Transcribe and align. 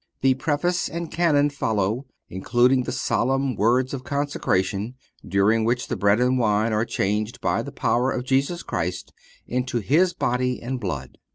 The 0.21 0.33
Preface 0.33 0.89
and 0.89 1.11
Canon 1.11 1.51
follow, 1.51 2.07
including 2.27 2.81
the 2.85 2.91
solemn 2.91 3.55
words 3.55 3.93
of 3.93 4.03
consecration, 4.03 4.95
during 5.23 5.63
which 5.63 5.89
the 5.89 5.95
bread 5.95 6.19
and 6.19 6.39
wine 6.39 6.73
are 6.73 6.85
changed 6.85 7.39
by 7.39 7.61
the 7.61 7.71
power 7.71 8.09
of 8.09 8.25
Jesus 8.25 8.63
Christ 8.63 9.13
into 9.45 9.77
His 9.77 10.11
body 10.13 10.59
and 10.59 10.79
blood. 10.79 11.19